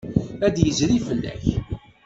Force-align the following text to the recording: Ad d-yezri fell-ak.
Ad 0.45 0.53
d-yezri 0.55 0.97
fell-ak. 1.07 1.43